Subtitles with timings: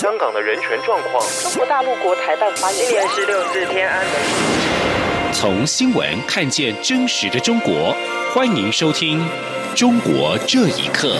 [0.00, 1.22] 香港的人权状况。
[1.42, 2.90] 中国大陆国台办发言人。
[2.90, 4.14] 今年十六日天安门。
[5.30, 7.94] 从新闻看见真实的中国，
[8.34, 9.20] 欢迎收听
[9.78, 11.18] 《中国这一刻》。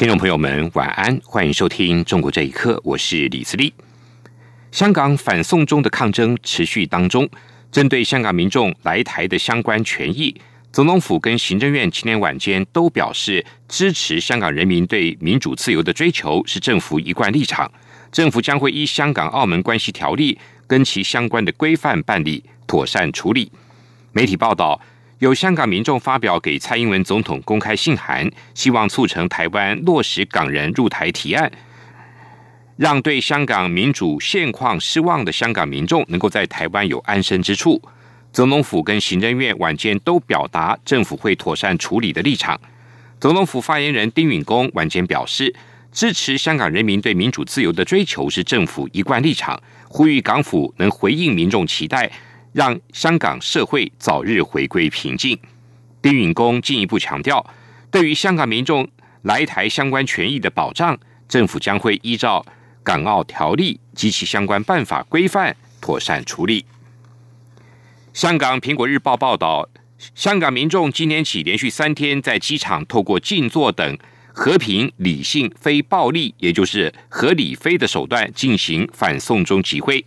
[0.00, 3.70] 听众朋友们，晚安，欢迎收听《中国这一刻》，我是李思利。
[4.72, 7.28] 香港反送中的抗争持续当中，
[7.70, 10.34] 针对香港民众来台的相关权益，
[10.72, 17.70] 总统府跟行政院今天晚间都表示支持香港人民对民主自由的追求，是政府一贯立场。
[18.10, 23.52] 政府将会依香港澳门关系条例跟其相关的规范办理，妥善处理。
[24.12, 24.80] 媒体报道。
[25.20, 31.52] 有香港民众发表给蔡英文总统公开信函，希望促成台湾落实港人入台提案，
[32.78, 37.82] 让对香港民主现况失望的香港民众能够在台湾有安身之处。
[38.32, 42.58] 总统府跟行政院晚间都表达政府会妥善处理的立场。
[43.20, 45.54] 总统府发言人丁允恭晚间表示，
[45.92, 52.10] 支持香港人民对民主自由的追求是政府一贯立场，呼吁港府能回应民众期待。
[52.52, 55.38] 让香港社会早日回归平静。
[56.02, 57.44] 丁允恭进一步强调，
[57.90, 58.88] 对于香港民众
[59.22, 60.98] 来台相关权益的保障，
[61.28, 62.44] 政府将会依照
[62.82, 66.64] 港澳条例及其相关办法规范，妥善处理。
[68.12, 69.68] 香港苹果日报报道，
[70.14, 73.98] 香港民众今天起连续三天在机场透过静坐等
[74.32, 80.04] 和平、理性、非暴力，也就是合理非的手段进行反送中集会。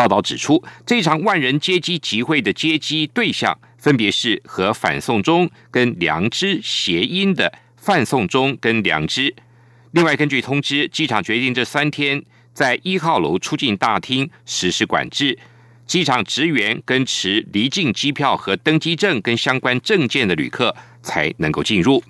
[0.00, 9.34] 报道指出，这场万人接机集会的接机对象分别是和反送中跟良知谐音的范送中跟良知。
[9.90, 15.38] 另外，根据通知，机场决定这三天在一号楼出境大厅实施管制，
[15.84, 22.02] 机场职员跟持离境机票和登机证跟相关证件的旅客才能够进入。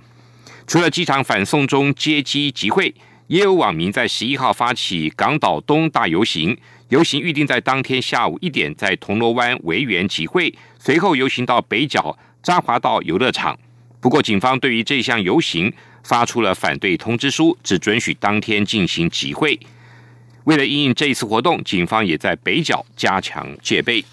[0.68, 2.94] 除了机场反送中接机集会，
[3.26, 6.56] 也有网民在十一号发起港岛东大游行。
[6.90, 13.56] 游行预定在当天下午一点在铜锣湾维园集会，随后游行到北角渣华道游乐场。
[14.00, 19.58] 不过，警方对于这项游行发出了反对通知书，只准许当天进行集会。
[20.44, 24.04] 为了应应这一次活动，警方也在北角加强戒备。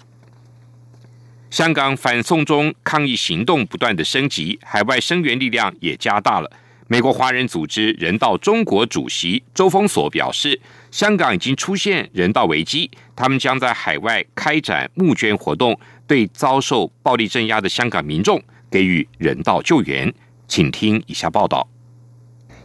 [1.50, 6.48] 香港反送中抗议行动不断的升级，海外声援力量也加大了。
[6.86, 10.60] 美国华人组织人道中国主席周峰所表示，
[10.90, 20.12] 香港已经出现人道危机，他们将在海外开展募捐活动，对遭受暴力镇压的香港民众给予人道救援。
[20.46, 21.68] 请听以下报道：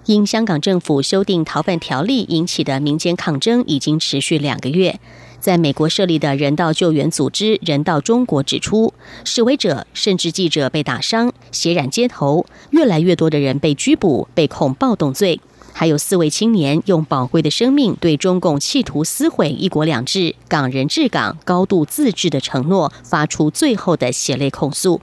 [0.06, 5.00] 因香港政府修订逃犯条例引起的民间抗争已经持续两个月。
[5.42, 8.94] 在美国设立的人道救援组织人道中国指出，
[9.26, 15.42] 示威者甚至记者被打伤、血染街头，越来越多的人被拘捕、被控暴动罪，
[15.74, 25.02] 还有四位青年用宝贵的生命对中共企图撕毁“一国两制”、港人治港、高度自治的承诺发出最后的血泪控诉。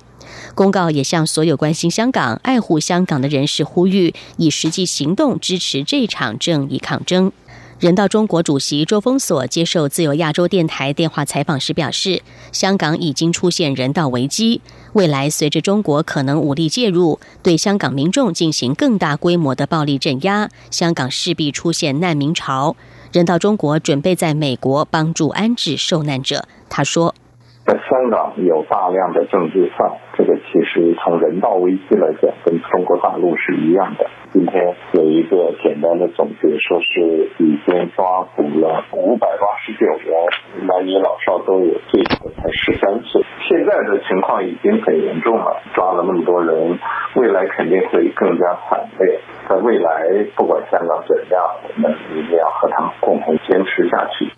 [0.54, 7.32] 公告也向所有关心香港、爱护香港的人士呼吁，以实际行动支持这场正义抗争。
[7.80, 12.20] 人道中国主席周峰所接受自由亚洲电台电话采访时表示，
[12.52, 14.60] 香港已经出现人道危机，
[14.92, 22.76] 未来随着中国可能武力介入，对香港民众进行更大规模的暴力镇压，香港势必出现难民潮。
[23.14, 26.44] 人道中国准备在美国帮助安置受难者。
[26.68, 27.14] 他说。
[27.64, 34.04] 在香港有大量的政治犯，这个其实从人道危机来讲，跟中国大陆是一样的。
[34.32, 43.24] 今天有一个简单的总结，说是已经抓捕了五百八十九人，男女老少都有，最小才十三岁。
[43.48, 46.78] 现在的情况已经很严重了，抓了那么多人，
[47.16, 49.20] 未来肯定会更加惨烈。
[49.48, 54.30] 在未来，不管香港怎样，我们一定要和他们共同坚持下去。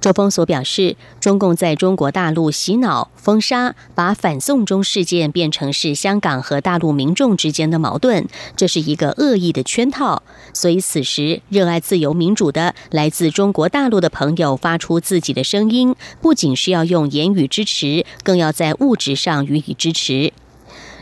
[0.00, 10.22] 周峰所表示，中共在中国大陆洗脑、封杀，把反送中事件变成是香港和大陆民众之间的矛盾，这是一个恶意的圈套。
[10.52, 20.32] 所以，此时热爱自由民主的来自中国大陆的朋友发出自己的声音，不仅是要用言语支持，更要在物质上予以支持。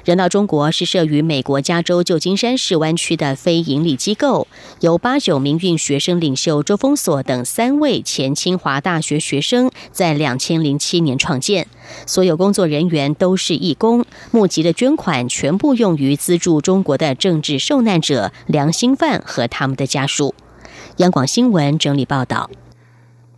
[0.06, 4.46] 人道中国是设于美国加州旧金山市湾区的非营利机构，
[4.78, 11.66] 由八九名运学生领袖周峰锁等三位前清华大学学生在两千零七年创建。
[12.06, 20.36] 所有工作人员都是义工，募集的捐款全部用于资助中国的政治受难者、良心犯和他们的家属。
[20.98, 22.48] 央广新闻整理报道。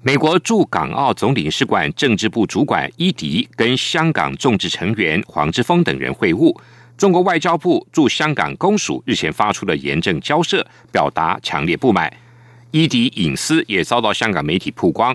[0.09, 6.59] 美国驻港澳总领事馆政治部主管伊迪跟香港众志成员黄之锋等人会晤。
[6.97, 12.11] 中国外交部驻香港公署日前发出了严正交涉，表达强烈不满。
[12.71, 15.15] 伊迪隐私也遭到香港媒体曝光。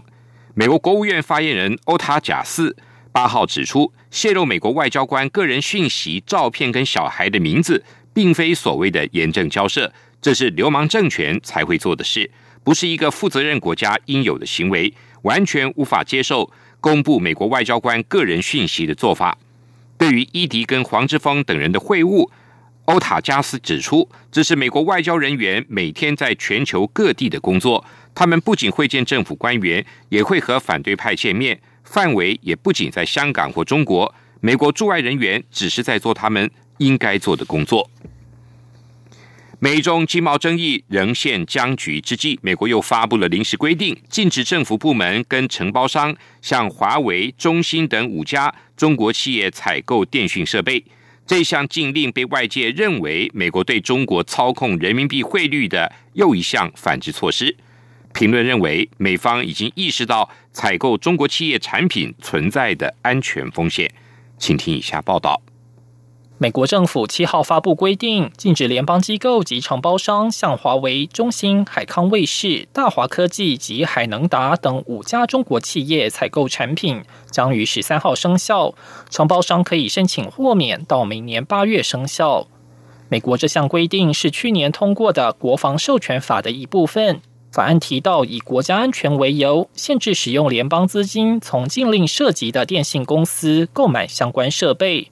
[0.53, 2.77] 美国国务院发言人欧塔贾斯
[3.11, 9.91] 八号指出，泄露美国外交官个人讯息、照片跟小孩的名字，并非所谓的严正交涉，
[10.21, 12.29] 这是流氓政权才会做的事。
[12.63, 14.93] 不是一个负责任国家应有的行为，
[15.23, 16.49] 完全无法接受
[16.79, 19.37] 公布美国外交官个人讯息的做法。
[19.97, 22.29] 对于伊迪跟黄之锋等人的会晤，
[22.85, 27.85] 欧塔加斯指出，这是美国外交人员每天在全球各地的工作。
[28.15, 34.13] 他们不仅会见政府官员，也会和反对派见面，范围也不仅在香港或中国。
[34.41, 37.89] 美国驻外人员只是在做他们应该做的工作。
[39.63, 50.83] 美中经贸争议仍陷僵局之际，美国又发布了临时规定，禁止政府部门跟承包商向华为、中兴等五家中国企业采购电讯设备。
[51.25, 57.55] 这项禁令被外界认为美国对中国操控人民币汇率的又一项反制措施。
[58.13, 63.89] 评论认为，美方已经意识到采购中国企业产品存在的安全风险。
[64.37, 65.41] 请听以下报道。
[66.43, 77.01] 美国政府七号发布规定，禁止联邦机构及承包商向华为、中兴、海康卫视、大华科技及海能达等五家中国企业采购产品，
[77.31, 78.75] 将于十三号生效。
[79.09, 82.45] 承包商可以申请豁免，到明年八月生效。
[83.07, 87.21] 美国这项规定是去年通过的国防授权法的一部分。
[87.53, 95.09] 法案提到，以国家安全为由，限制使用联邦资金从禁令涉及的电信公司购买相关设备。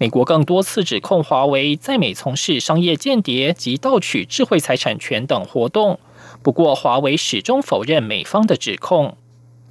[0.00, 6.00] 美国更多次指控华为在美从事商业间谍及盗取智慧财产权等活动，
[6.42, 9.18] 不过华为始终否认美方的指控。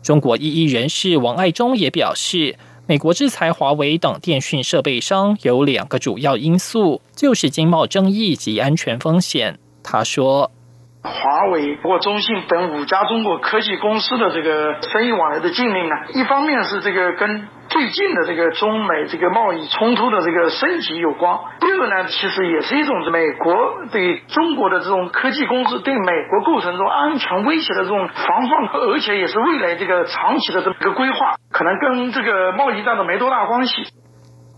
[0.04, 2.56] 中国异议人士王爱忠也表示，
[2.86, 9.58] 美国制裁华为等电讯设备商有两个主要因素，就是经贸争议及安全风险。
[9.82, 10.52] 他说。
[11.02, 23.54] 华为或中兴等五家中国科技公司的这个生意往来的禁令呢，一方面是这个跟最近的这个中美这个贸易冲突的这个升级有关；第二呢，其实也是一种美国
[23.92, 33.74] 对中国的这种科技公司对美国构成这种安全威胁的这种防范，而且也是未来这个长期的这么一个规划，可能跟这个贸易战都没多大关系。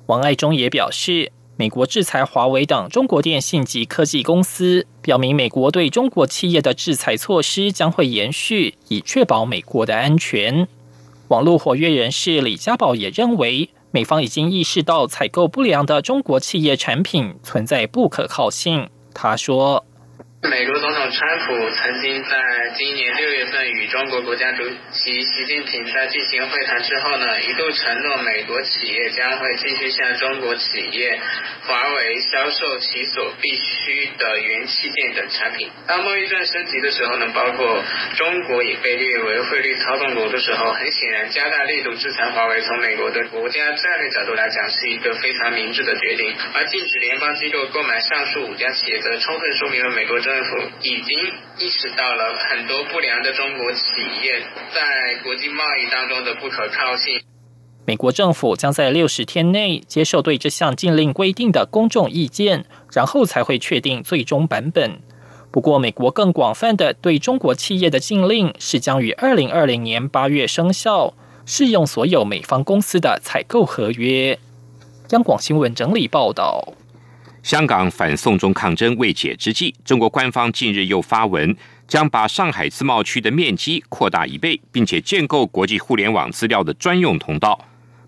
[0.08, 1.32] 王爱忠也表示。
[1.58, 10.68] 美国制裁华为等中国电信及科技公司，表明美国对中国企业的制裁措施将会延续，以确保美国的安全。
[11.32, 18.90] 网络活跃人士李家宝也认为，美方已经意识到采购不良的中国企业产品存在不可靠性。
[19.14, 19.86] 他说。
[20.50, 31.20] 美国总统川普曾经在今年六月份与中国国家主席习近平在进行会谈之后呢，一度承诺美国企业将会继续向中国企业
[31.68, 35.70] 华为销售其所必需的元器件等产品。
[35.86, 37.84] 当贸易战升级的时候呢，包括
[38.18, 46.36] 中国也被列为汇率操纵国的时候，很显然加大力度制裁华为，从美国的国家战略角度来讲，是一个非常明智的决定。
[46.56, 51.18] 而禁止联邦机构购买上述五家企业，则充分说明了美国政政府已经
[51.60, 53.82] 意识到了很多不良的中国企
[54.24, 54.40] 业
[54.74, 57.22] 在国际贸易当中的不可靠性。
[57.86, 65.02] 美国政府将在六十天内接受对这项禁令规定的公众意见，然后才会确定最终版本。
[65.52, 71.14] 不过，美国更广泛的对中国企业的禁令是将于二零二零年八月生效，
[71.46, 74.40] 适用所有美方公司的采购合约。
[75.10, 76.74] 央广新闻整理报道。
[77.44, 81.56] 香港反送中抗争未解之际，中国官方近日又发文，
[81.88, 87.60] 将把上海自贸区的面积扩大一倍，并且建构国际互联网资料的专用通道。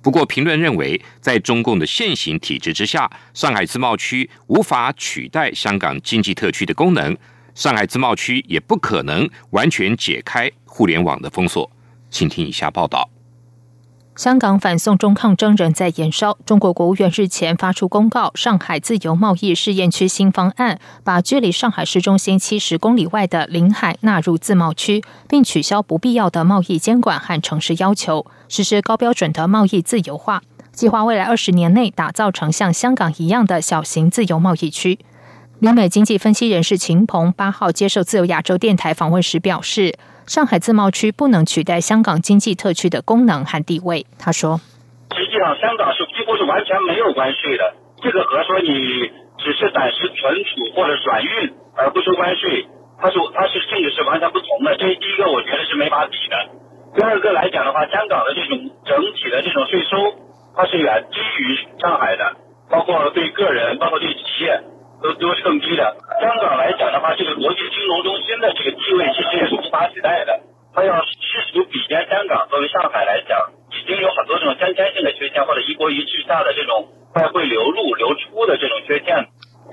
[0.02, 7.18] 不过，评论认为，在中共的现行体制之下，上海自贸区无法取代香港经济特区的功能，
[7.56, 11.70] 上海自贸区也不可能完全解开互联网的封锁。
[12.10, 13.13] 请听以下报道。
[14.16, 16.38] 香港反送中抗争仍在延烧。
[16.46, 30.44] 中国国务院日前发出公告，上海自由贸易试验区新方案把距离上海市中心七十公里外的临海纳入自贸区，并取消不必要的贸易监管和城市要求，实施高标准的贸易自由化。
[30.72, 35.00] 计划未来二十年内打造成像香港一样的小型自由贸易区。
[35.64, 39.96] 联美经济分析人士秦鹏八号接受自由亚洲电台访问时表示。
[40.28, 44.60] 上海自贸区不能取代香港经济特区的功能和地位，他说
[45.16, 47.76] ：“实际上，香港是几乎是完全没有关税的。
[48.00, 48.72] 这个和说你
[49.40, 52.68] 只是暂时存储或者转运而不收关税，
[53.00, 54.76] 它是它是性质是完全不同的。
[54.80, 56.36] 这第一个我觉得是没法比的。
[56.96, 59.96] 第二个来讲的话，香港的这种整体的这种税收，
[60.56, 62.36] 它是远低于上海的，
[62.72, 64.56] 包括对个人，包括对企业，
[65.04, 65.84] 都都是更低的。
[66.22, 70.40] 香港来讲的话，这个国际金融中心的这个地位其实也是无法取代的。
[70.74, 79.28] 它要试图比肩香港，作为上海来讲，已经有很多这种先天性的缺陷，或者一国一制下的这种外汇流入流出的这种缺陷。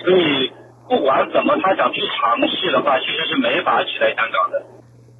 [0.04, 0.52] 所以，
[0.88, 4.60] 不管怎么，他想去尝试的话，其实是没法取代香港的。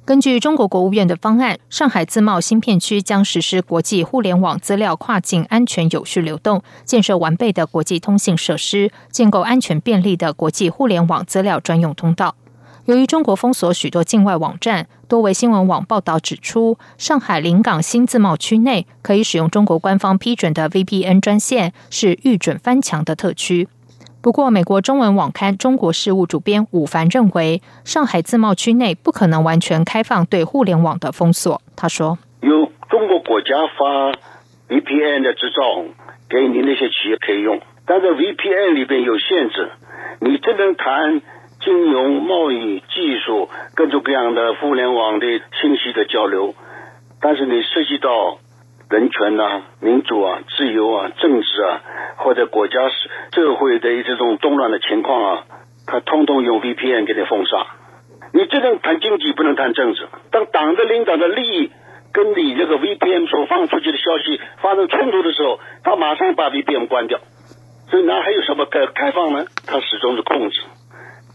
[0.03, 12.35] 根据中国国务院的方案，上海自贸芯片区将实施国际互联网资料跨境安全有序流动，建设完备的国际通信设施，建构安全便利的国际互联网资料专用通道。
[12.85, 23.69] 由于中国封锁许多境外网站，多位新闻网报道指出，上海临港新自贸区内可以使用中国官方批准的 VPN 专线，是预准翻墙的特区。
[24.21, 31.61] 不过，美国中文网刊《中国事务》主编武凡认为，上海自贸区内不可能完全开放对互联网的封锁。
[31.75, 34.11] 他说：“由中国国家发
[34.69, 35.83] VPN 的执照
[36.29, 39.71] 给你那些企业可以用，但是 VPN 里边有限制，
[40.19, 41.21] 你只能谈。”
[41.63, 45.27] 金融、贸易、技术，各种各样的互联网的
[45.61, 46.55] 信息的交流，
[47.21, 48.39] 但是你涉及到
[48.91, 51.81] 人权呐、民主啊、自由啊、政治啊，
[52.17, 52.77] 或者国家
[53.33, 55.43] 社会的这种动乱的情况啊，
[55.87, 57.67] 他通通用 VPN 给你封杀。
[58.33, 60.09] 你只能谈经济，不能谈政治。
[60.29, 61.71] 当党的领导的利益
[62.11, 67.19] 跟你这个 VPN 所放出去的消息发生冲突的时候，他马上把 VPN 关掉。
[67.89, 69.45] 所以，那还有什么开开放呢？
[69.67, 70.61] 他始终是控制。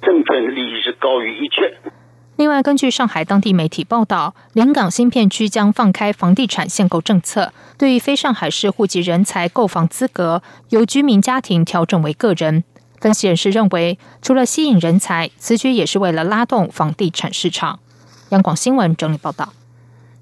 [0.02, 1.74] 政权的利益是高于一切。
[2.36, 12.62] 另外，根据上海当地媒体报道，临港新片区将放开房地产限购政策，对于非上海市户籍人才购房资格由居民家庭调整为个人。
[13.00, 17.78] 分析人士认为，除了吸引人才，此举也是为了拉动房地产市场。
[18.28, 19.54] 央广新闻整理报道：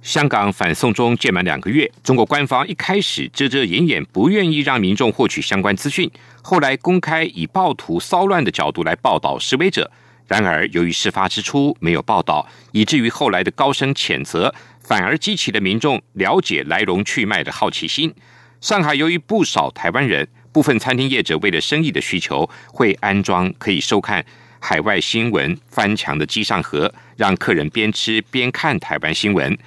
[0.00, 6.08] 香港反送中届满两个月，中国官方一开始遮遮掩掩，不愿意让民众获取相关资讯。
[6.42, 9.90] 后来公开以暴徒骚乱的角度来报道示威者，
[10.26, 18.14] 然而由于事发之初没有报道，以至于后来的高声谴责，反而激起了民众了解来龙去脉的好奇心。
[18.60, 24.24] 上海由于不少台湾人，部分餐厅业者为了生意的需求，会安装可以收看
[24.58, 29.58] 海外新闻翻墙的机上盒，让客人边吃边看台湾新闻。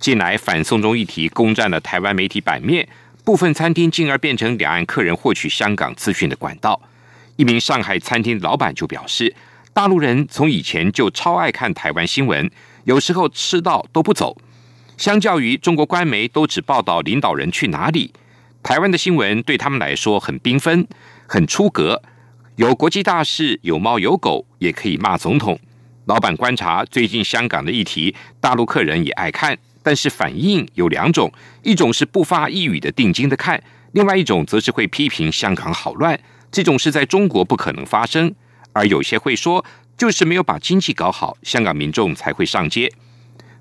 [0.00, 2.88] 近来反送中议题攻占了台湾媒体版面。
[3.22, 6.80] 部分餐厅进而变成两岸客人获取香港资讯的管道。
[7.36, 9.32] 一名上海餐厅老板就表示，
[9.72, 12.50] 大陆人从以前就超爱看台湾新闻，
[12.84, 14.36] 有时候吃到都不走。
[14.96, 18.12] 相较于中国官媒都只报道领导人去哪里，
[18.62, 20.86] 台湾的新闻对他们来说很缤纷、
[21.26, 22.02] 很出格，
[22.56, 25.58] 有国际大事，有猫有狗，也可以骂总统。
[26.06, 29.56] 老板观察最近香港的议题，大陆客人也爱看。
[29.82, 33.62] 但是反应有两种，一种是不发一语的定睛的看，
[33.92, 38.34] 另外一种则是会批评香港好乱，这种事在中国不可能发生。
[38.72, 39.64] 而有些会说，
[39.96, 42.90] 就是没有把经济搞好，香港民众才会上街。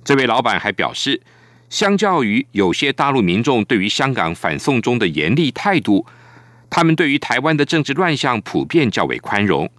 [0.04, 1.22] 这位老板还表示，
[1.70, 6.06] 相较于有些大陆民众对于香港反送中的严厉态度，
[6.70, 9.70] 他们对于台湾的政治乱象普遍较为宽容。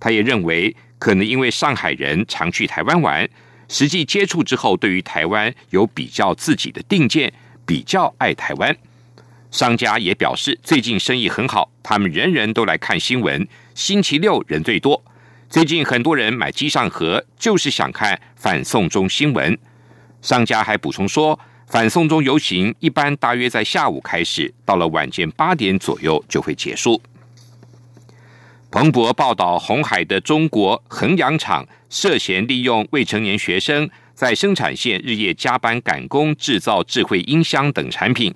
[0.00, 3.28] 他也认为，可能因为上海人常去台湾玩。
[3.68, 7.32] 实际接触之后，对于台湾有比较自己的定见，
[7.66, 8.76] 比较爱台湾。
[9.50, 13.46] 商家也表示，最近生意很好，他们人人都来看新闻。
[13.78, 15.00] 星期六人最多，
[15.48, 19.56] 最近很多人买机上盒，就是想看反送中新闻。
[20.20, 27.00] 商家还补充说，反送中游行一般大约在下午开始，到了晚间八点左右就会结束。
[28.68, 38.34] 彭博报道，红海的中国衡阳厂涉嫌利用未成年学生在生产线日夜加班赶工，制造智慧音箱等产品。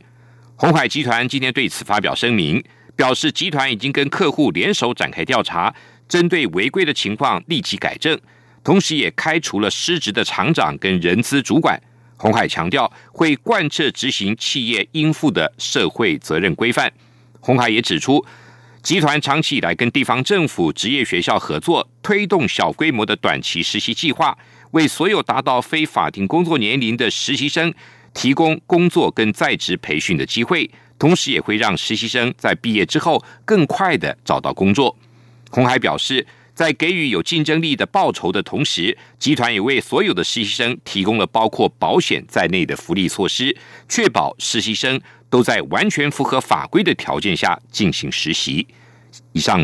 [0.54, 2.62] 红海集团今天对此发表声明，
[3.02, 5.75] 表示集团已经跟客户联手展开调查，
[6.09, 8.16] 针对违规的情况立即改正，
[8.62, 11.76] 同时也开除了失职的厂长跟人资主管。
[12.16, 16.92] 红海强调会贯彻执行企业应负的社会责任规范。
[17.40, 18.25] 红海也指出。
[18.85, 24.37] 集团长期以来跟地方政府、职业学校合作，推动小规模的短期实习计划，
[24.73, 27.73] 为所有达到非法定工作年龄的实习生
[28.12, 30.68] 提供工作跟在职培训的机会，
[31.02, 34.97] 同时也会让实习生在毕业之后更快的找到工作。
[35.50, 43.56] 红海表示，在给予有竞争力的报酬的同时，集团也为所有的实习生提供了包括保险在内的福利措施，
[43.88, 45.00] 确保实习生。
[45.28, 48.66] 都在完全符合法规的条件下进行实习。
[49.32, 49.59] 以上